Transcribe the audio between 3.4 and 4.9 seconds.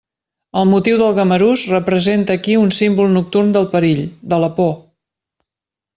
del perill, de la por.